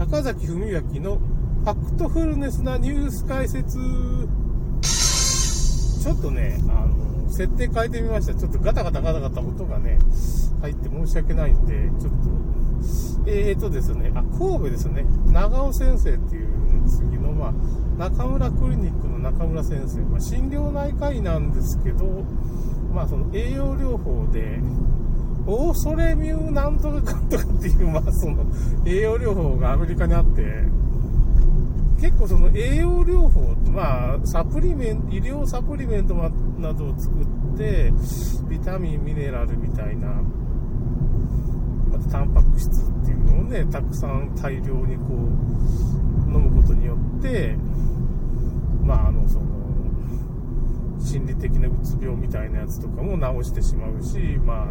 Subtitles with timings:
[0.00, 3.76] 坂崎文明のファクトフルネスなニュース解説。
[6.02, 8.34] ちょっとね、あの、設定変えてみました。
[8.34, 9.98] ちょっとガタガタガタガタ音がね、
[10.62, 15.04] 入って申し訳ないんで、ちょっと、えーとですね、あ、神戸ですね。
[15.26, 16.48] 長尾先生っていう
[16.88, 17.52] 次の、まあ、
[17.98, 22.06] 中村クリニックの中村先生、まあ、診療内科医なんですけど、
[22.94, 24.60] まあ、その栄養療法で、
[25.50, 28.44] オーソレミューなんとかかんとかっていう、まあ、その
[28.86, 30.42] 栄養療法がアメリカにあって、
[32.00, 33.40] 結構その栄養療法、
[33.70, 37.92] まあ、サプリメント、医療サプリメントなどを作って、
[38.48, 40.08] ビタミン、ミネラルみたいな、
[41.90, 47.56] またタンパク質っていうのをね、たくさん大量にこう、飲むことによって、
[48.82, 49.44] まあ、あの、その、
[51.00, 54.66] 心理的なうつ病みたいなやつとかも治してしまうし、まあ、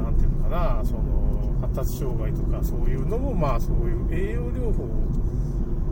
[0.00, 4.88] なんていうのかな、その、発達障害とかそういうのも、まあ、そういう栄養療法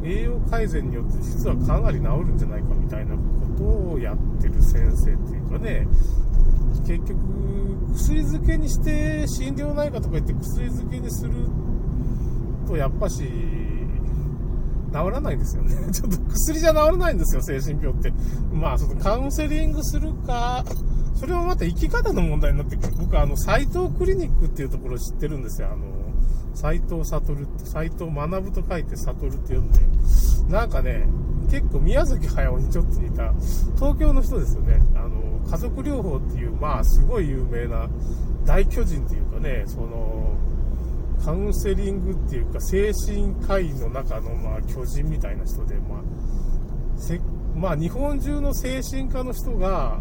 [0.04, 3.20] 栄養改善によって実はかなり治るんじゃないかみたいなこ
[3.56, 5.86] とをやってる先生っていうかね、
[6.86, 7.18] 結局、
[7.94, 11.32] 薬漬けにして、心療内科とか言って薬漬けにする
[12.66, 13.24] と、やっぱし、
[14.92, 15.74] 治らないんですよね。
[15.92, 18.12] ちょっと薬じゃ治らないんですよ、精神病って。
[18.52, 20.64] まあ、そのカウンセリングするか、
[21.14, 22.92] それはまた生き方の問題になってくる。
[22.98, 25.68] 僕、あの、斎藤クリニックっていうところを知ってるんですよ。
[25.72, 25.86] あの、
[26.54, 29.80] 斎藤悟って、斎藤学と書いて悟って読んで、
[30.48, 31.08] なんかね、
[31.50, 33.32] 結構宮崎駿にちょっと似た、
[33.76, 34.80] 東京の人ですよね。
[34.94, 37.88] あの、家族療法っていう、まあ、すごい有名な
[38.44, 40.36] 大巨人っていうかね、その、
[41.24, 46.02] カウンセリングっていうか、精神科医の中の、まあ、巨人みたいな人で、まあ、
[47.54, 50.00] まあ、日本中の精神科の人が、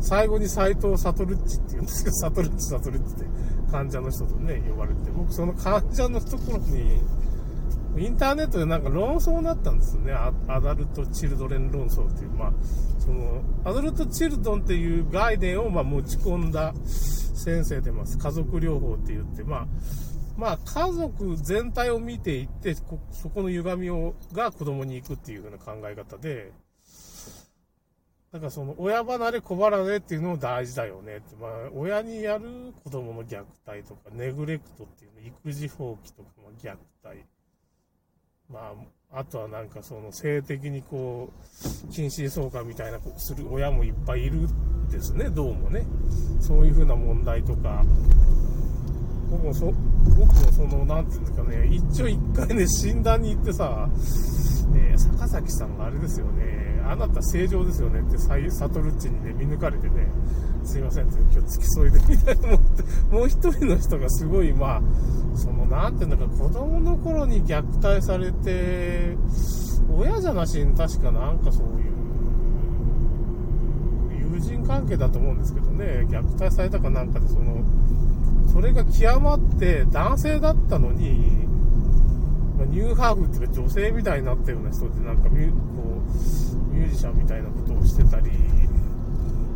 [0.00, 3.24] 最後に斎藤悟っちって言うんですけど、悟っち悟っちって
[3.70, 7.00] 患者の人とね、呼ばれて、僕その患者のところに、
[7.98, 10.12] インターネットでなんか論争になったんですよね。
[10.12, 12.52] アダルト・チルドレン論争っていう、まあ、
[12.98, 18.18] その、アダルト・チルドンっていう概念をま持ち込んだ先生でます。
[18.18, 19.66] 家族療法って言って、まあ、
[20.36, 22.84] まあ、家族全体を見ていって、そ
[23.28, 26.52] この歪みをが子供に行くっていう風な考え方で、
[28.32, 31.36] だからその親離れ子離れっていうのも大事だよねって。
[31.36, 37.24] まあ、親にやる子供の虐待とか、ネグレクトっていうの、育児放棄とか、ま虐待。
[38.50, 38.74] ま
[39.10, 41.32] あ、あとはなんかその性的にこ
[41.88, 45.86] う、近親相関みたいなことする親もいっぱいいるんですね、どうもね。
[46.40, 47.84] そういう風な問題とか、
[49.36, 49.66] 僕もそ、
[50.16, 53.88] 僕もその、なんていうんですかね、一応一回ね、診断に行ってさ、
[54.72, 60.08] ね、坂崎さんがあれですよね、あなた正常ですよねって、サイサトルッチにね、見抜かれてね、
[60.64, 62.82] すいませんって、今日付き添いでみたいな思って、
[63.14, 64.82] もう一人の人がすごい、まあ、
[65.36, 69.16] その、なんていうんだか、子供の頃に虐待されて、
[69.94, 71.96] 親じゃなしに確かなんかそういう、
[74.34, 77.64] 友人関係だと思うんですけどね、虐待されたかなんかで、その、
[78.56, 81.46] それが極まって男性だったのに、
[82.58, 88.30] まニューハーフっていうか女性みたいになったような人ってなんかこうミュージシャンみたいなことをしてたり、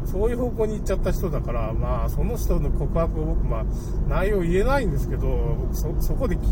[0.05, 3.65] そういう方向に行っちゃった人だから、まあ、その人の告白を僕、まあ、
[4.06, 5.28] 内容言えないんですけど、
[5.72, 6.43] 僕そ、こでき、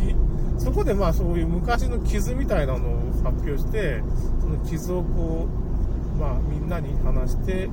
[0.56, 4.02] そこでまあ、そういう昔の傷みたいなのを発表して、
[4.40, 5.46] その傷をこ
[6.16, 7.72] う、まあ、みんなに話して、こ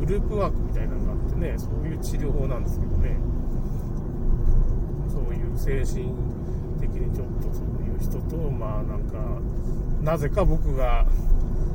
[0.00, 3.18] グループワークみたいなのがあってね、そういう治療法なんですけどね、
[5.58, 6.14] 精神
[6.80, 9.18] 的にちょっとそういう人と、まあ、なんか、
[10.02, 11.06] なぜか僕が、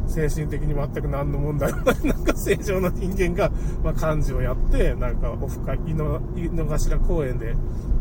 [0.08, 3.52] 精神的に全く何の問題もない、なんか正常な人間が、
[3.84, 7.56] まあ、幹事をやって、なんか、オフ会、井の井の頭公園で、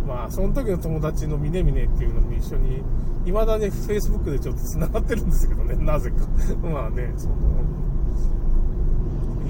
[0.06, 2.82] まあ、その時の友達の峰峰っていうのも一緒に、
[3.25, 6.16] 未だに Facebook でちょっと繋がってるんですけどね、なぜか。
[6.62, 7.34] まあね、その、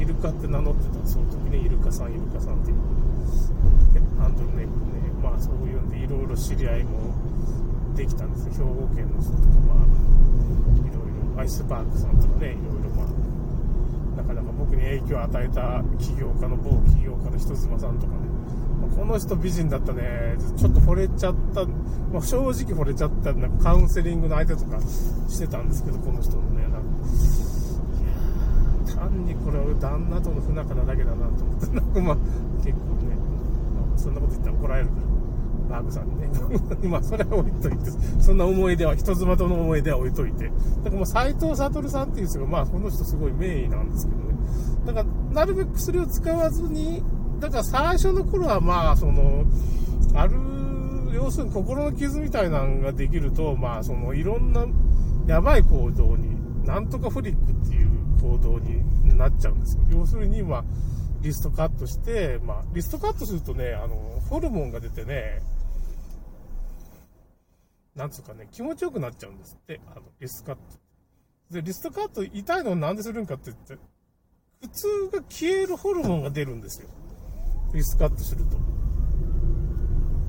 [0.02, 2.76] イルカって名乗ってた、その時ね、イルカさん、イルカさんっていう、
[4.18, 7.14] ハンドルネームね、まあそういうんで、いろいろ知り合いも
[7.94, 13.06] できたんですよ、兵庫県の人とか、まあ、アイスパークさんとかね、いろいろまあ、
[14.16, 18.19] なかなか僕に影響を与えた起業家の某起業家の人妻さんとかね、
[18.81, 21.64] まあ、この人美人だったね、ちょっと惚れちゃった、
[22.12, 24.81] まあ、正直惚れちゃった、なんかカウンセリングの相手とか
[25.28, 26.78] してたんですけど、この人のね、なんか、
[29.02, 32.16] 単にこれは旦那との不仲なだけだなと思って、なんかまあ、
[32.58, 33.16] 結構ね、
[33.96, 35.12] そんなこと言ったら怒られるから。
[35.70, 36.28] バーグさんにね。
[36.88, 37.90] まあ、それは置いといて、
[38.20, 40.44] そんな思い出は、人妻との思い出は置いといて。
[40.44, 40.56] だか
[40.90, 44.25] らもう斎藤悟さんっていう人が、まあ、この人すごい名医なんですけどね。
[44.87, 47.02] だから、なるべく薬を使わずに、
[47.40, 49.44] だから最初の頃はまあ、その、
[50.14, 50.34] ある
[51.14, 54.66] 要するに心の傷みたいなのができると、まあ、そのいろんな
[55.26, 59.82] やばい行動に、なんとかフリックっていう行動になっちゃうんですよ。
[59.90, 60.64] 要するに、まあ、
[61.20, 63.96] リストカットして、まあ、リストカットするとね、あの、
[64.30, 65.42] ホルモンが出てね、
[67.96, 70.60] なんつうかね、気持ちよくなっちゃうんですって、あの、リストカット。
[71.50, 73.76] で、リストカット痛いのをなんでするんかって言って、
[74.62, 76.88] 普通が消えるホルモンが出るんですよ。
[77.75, 78.56] リストカットすると。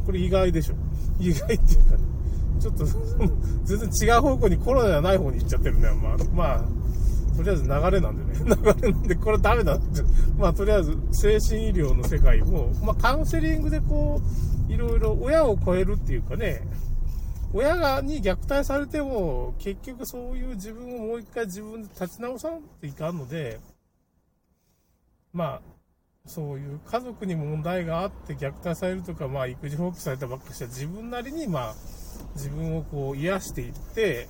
[0.06, 0.75] これ意外でしょ。
[1.19, 2.04] 意外っていうかね、
[2.60, 2.86] ちょっと、
[3.63, 5.92] 全然違う方向にコロナじゃない方に行っちゃってるね。
[5.92, 6.66] まあ、まあ、
[7.36, 8.56] とりあえず流れなんでね。
[8.56, 10.02] 流れなんで、これダメだって。
[10.38, 14.22] まあ、とりあえず、精神医療の世界も、まあ、カウンセリングでこ
[14.70, 16.62] う、いろいろ親を超えるっていうかね、
[17.54, 23.60] 親がに虐待されても、結局そういう自分をもう一回自分で立ち直さないといかんので、
[25.32, 25.62] まあ、
[26.26, 31.76] そういう家族にも問題があって虐待されるとか、まあ、育児放棄されたばっかりした自分なりに、まあ、
[32.36, 34.28] 自分をこう癒していって、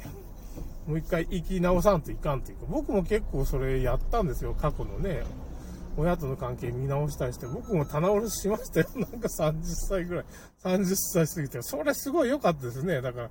[0.88, 5.24] もう一回生き直さんといかんというか、僕も結構それやったんですよ、過去のね。
[5.96, 8.88] 親との関係見直したりして、僕も棚卸ししましたよ。
[8.96, 10.26] なんか30歳ぐらい。
[10.64, 11.62] 30歳過ぎて。
[11.62, 13.02] それすごい良かったですね。
[13.02, 13.30] だから、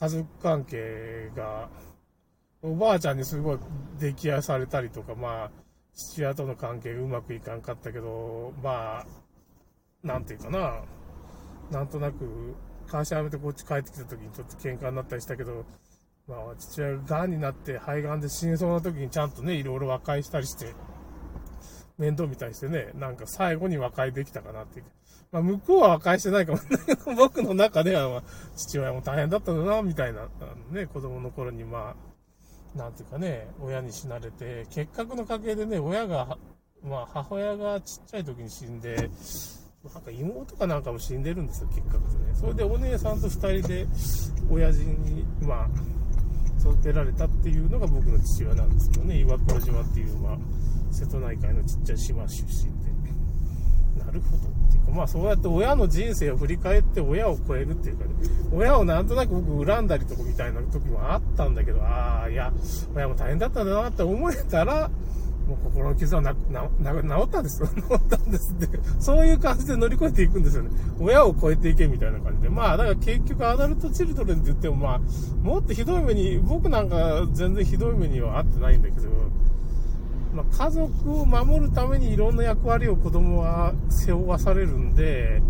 [0.00, 1.68] 家族関係が、
[2.62, 3.58] おばあちゃんにすごい
[3.98, 5.50] 溺愛されたりとか、まあ、
[5.94, 9.06] 父親との関係うまくいかんかったけど、まあ、
[10.02, 10.82] なんていうかな。
[11.70, 12.54] なんとなく、
[12.86, 15.66] 会社辞めてこっち帰ってきた時にちょっと喧嘩になったりしたけど、
[16.28, 20.74] まあ、父親が癌になって肺がんで死にそうな時にちゃんとね、いろいろ和解したりして、
[21.96, 24.84] 面倒見たりしてね、なんか最後に和解できたかなっていう。
[25.32, 26.58] まあ、向こうは和解してないかも、
[27.16, 28.22] 僕の中では、まあ、
[28.56, 30.28] 父親も大変だったんだな、みたいな、
[30.70, 31.94] ね、子供の頃に、ま
[32.74, 36.38] あ、なんていうかね、親に死なれて、結核の家系でね、親が、
[36.82, 39.10] まあ、母親がちっちゃい時に死んで、
[39.94, 42.34] なんか妹かなんかも死んでるんですよ、結核でね。
[42.34, 43.86] それでお姉さんと二人で、
[44.50, 45.68] 親父に、まあ、
[46.58, 50.38] 育てられたっていうのが僕の父親なんですけどね、岩倉島っていう、まあ、
[50.90, 52.88] 瀬戸内海のちっちゃい島出身で。
[54.04, 54.36] なるほど。
[54.36, 58.10] っていうか、まあそうやって親の人生を振り返って親を超えるっていうかね、
[58.52, 62.52] 親をなんとなく僕恨んだりとかみたいな時もあったんだけど、ああ、いや、
[62.94, 64.90] 親も大変だったんだなって思えたら、
[65.48, 66.62] もう心の傷はな、な、
[66.92, 67.68] 治ったんですよ。
[67.88, 68.78] 治ったんですって。
[68.98, 70.70] そういう感じで乗り越えていくんですよね。
[71.00, 72.50] 親を超えていけみたいな感じで。
[72.50, 75.00] まあ、だから結局アダルトチルドレンって言ってもまあ、
[75.42, 79.08] もっとひどい目に、僕なんか全然ひどい目には遭ってないんだけど、
[80.34, 85.40] まあ、家族を守るためにいろんな役割を子供は背負わされるんで、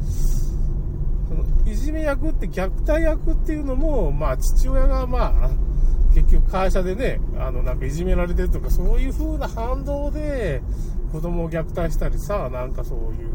[1.67, 5.51] いじめ役って虐待役っていうのも、まあ、父親がまあ、
[6.19, 10.63] 結局会社でね、あの、なんかいじめられてるとか、そういう風な反動で、
[11.13, 13.29] 子供を虐待したりさ、なんかそういう、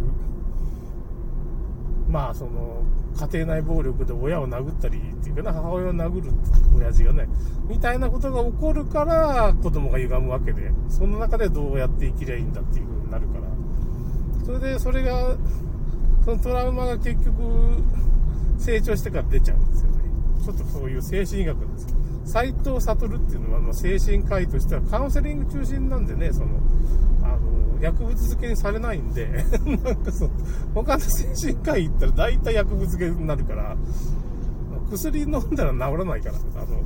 [2.09, 2.83] まあ、その、
[3.31, 6.31] 家庭内暴力で親を殴ったりっていうかな、母親を殴る
[6.75, 7.29] 親父がね、
[7.69, 13.43] みたいなことが起こるから、子供が歪むわけで、その中でどうやって生きりゃいいんだっていう風になるから。
[14.45, 15.37] それで、それが、
[16.25, 17.31] そのトラウマが結局、
[18.57, 19.99] 成長してから出ちゃうんですよね。
[20.43, 21.92] ちょっとそういう精神医学です。
[22.25, 26.47] 斎藤悟っていうのは、まあ、精神科医としてはカウンセリング中心なんでね、その、
[27.23, 29.27] あの、薬物漬けにされないんで
[29.83, 30.31] なんかその、
[30.73, 33.75] 他の精神科医行ったら大体薬物漬けになるから、
[34.91, 36.81] 薬飲んだら治らないから、あの、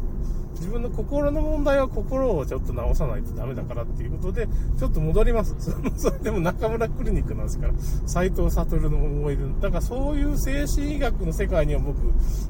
[0.59, 5.55] 自分の心の問題は心をちょっと直さないとダメだからっていうことで、ちょっと戻ります。
[5.98, 7.74] それでも中村クリニックなんですから、
[8.05, 9.50] 斎藤悟のもいる。
[9.62, 11.98] だからそういう精神医学の世界には僕、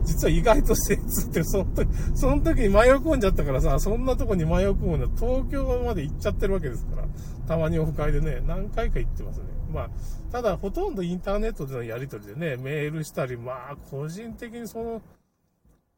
[0.03, 7.07] 実は意外と精通って、その時、その時に迷い込んじゃったからさ、そんなとこに迷い込むのは東京まで行っちゃってるわけですから、
[7.47, 9.45] たまにオフ会でね、何回か行ってますね。
[9.71, 9.89] まあ、
[10.31, 15.01] ただほとんどインターネットでのやり取りでね、メールしたり、まあ、個人的にその、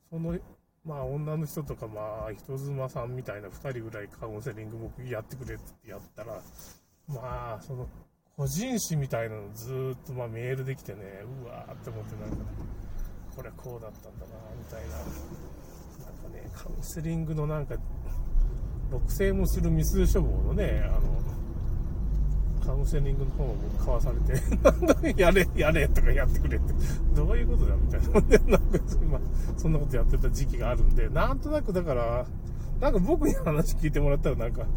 [0.09, 0.37] その、
[0.85, 6.41] まあ女の人とかまあ人妻さんみたいな2人ぐらいカウンセリング僕やってくれってやったら、
[7.07, 7.87] まあその
[8.39, 10.99] 個人誌みたいなのずっとまメールできてね、
[11.43, 12.37] うわーって思ってなんか、
[13.35, 14.95] これこうだったんだな、みたいな。
[16.05, 17.75] なんかね、カウンセリングのなんか、
[18.91, 21.38] 6000もする未数処方のね、あの、
[22.69, 26.73] カウンセリングの方を買わされて やれ、やれとかやってくれって、
[27.15, 28.57] どういうことだみたいな。
[28.57, 28.79] なんか、
[29.57, 32.27] そんなことやってた時期があるんで、なんとなくだから、
[32.79, 34.67] なんか僕に話聞いてもらったらなんか、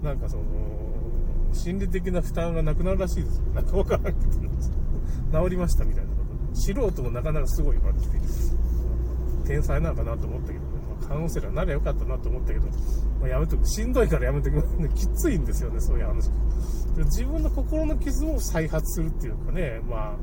[0.00, 0.44] なんかその、
[1.52, 3.42] 心理的な負担がなくなるらしいですよ。
[3.52, 6.16] なんかわからんけど、治りましたみたいなこ
[6.52, 6.56] と。
[6.56, 8.06] 素人もなかなかすごいわって、
[9.48, 10.69] 天才なのかなと思ったけど、
[11.10, 12.68] カウンセラーになりゃよかったなと思ったけど、
[13.20, 13.66] まあ、やめとく。
[13.66, 14.62] しんどいからやめとく。
[14.94, 16.30] きついんですよね、そういう話。
[16.94, 20.16] で自分の心の傷を再発するっていうかね、まあ、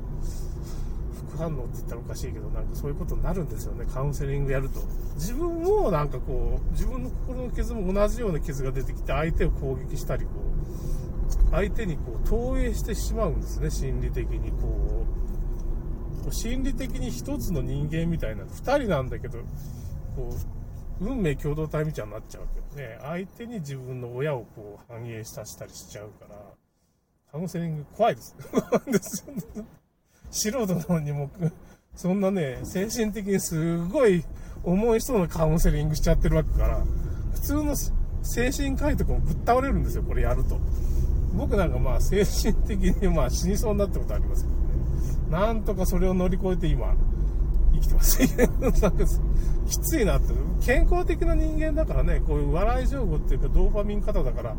[1.38, 4.80] 反応って言ったらおかしいけど、なんかそういうことになるんですよね、カウンセリングやると。
[5.16, 10.32] 自分もなんかこう、自分の心の傷も同じような傷が出てきて、相手を攻撃したり、こ
[11.50, 15.06] う、相手にこう投影してしまうんですね、心理的にこ
[16.30, 16.34] う。
[16.34, 19.40] 心理的に一つの人間みたいな、二人なんだけど、
[20.16, 20.57] こう、
[21.00, 26.36] 運命共同体みたいになっちゃうけどね、相手に自分の親をこう反映させたりしちゃうから、
[27.32, 28.36] カウンセリング怖いです。
[30.30, 31.30] 素人なのにも、
[31.96, 34.24] そんなね、精神的にすごい
[34.64, 36.84] 重い人のカウンセリングしちゃってるわけから、
[37.34, 37.76] 普通の
[38.24, 40.60] 精神科医とかもぶっ倒れるんですよ、これやると。
[41.36, 44.60] 僕なんかまあ精神的にまあ死にそうになったことありますけどね。
[45.30, 46.96] なんとかそれを乗り越えて今、
[47.80, 48.20] 生きてます。
[48.82, 49.06] なんか
[49.68, 50.34] きついなって。
[50.62, 54.56] 健康的な人間だからね、こういう笑い情報っていうかドーパミン型だから、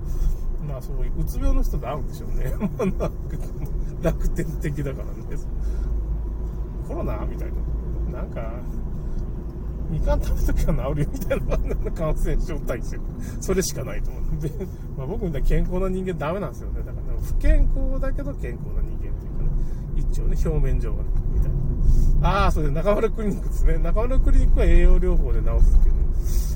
[0.67, 2.53] まあそういううつ病の人と合うんでしょうね。
[4.03, 5.43] 楽天的だからね。
[6.87, 7.49] コロナみたい
[8.13, 8.21] な。
[8.21, 8.53] なんか、
[9.91, 11.41] みかん食べときは治るよみたい
[11.85, 13.01] な感染症対策。
[13.41, 14.41] それしかないと思う。
[14.41, 14.51] で、
[14.97, 16.81] まあ、僕みたいに健康な人間ダメなんですよね。
[16.81, 19.51] だから、不健康だけど健康な人間っていうかね。
[19.97, 21.11] 一応ね、表面上はね、
[22.23, 23.79] ああ、それです中村クリニックですね。
[23.79, 26.01] 中村クリニックは栄養療法で治すっていうね。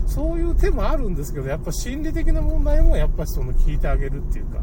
[0.06, 4.58] そういう手もあるんですけど、やっぱ心理的な問題もやっぱその聞いてあげるっていうか、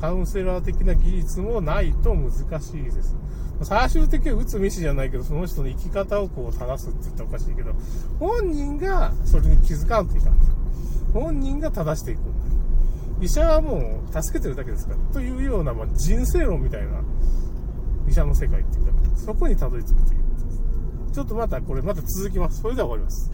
[0.00, 3.16] カウンセラー的な技術もないと難しいです。
[3.62, 7.72] 最終的には打つ飯じゃないけど、その人の生き方をこう正すって言ったらおかしいけど、
[8.18, 10.34] 本人がそれに気づかんといかん。
[11.12, 12.20] 本人が正していく。
[13.20, 14.98] 医者はもう助けてるだけですから。
[15.12, 17.02] というような、まあ、人生論みたいな
[18.12, 21.14] 医者の世界っていうか、そこにたどり着くということです。
[21.14, 22.60] ちょっとまたこれまた続きます。
[22.60, 23.30] それでは終わります。